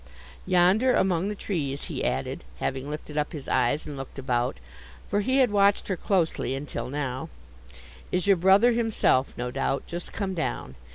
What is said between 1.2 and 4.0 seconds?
the trees,' he added, having lifted up his eyes and